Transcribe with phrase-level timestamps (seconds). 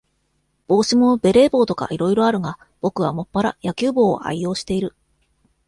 [0.67, 4.95] 帽子も、ベレー帽とか、いろいろあるが、ぼくはもっぱら、野球帽を愛用している。